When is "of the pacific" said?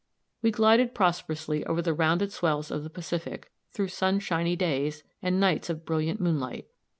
2.71-3.51